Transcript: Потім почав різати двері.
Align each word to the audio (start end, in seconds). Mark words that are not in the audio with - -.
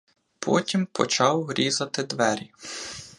Потім 0.39 0.85
почав 0.91 1.51
різати 1.53 2.03
двері. 2.03 2.51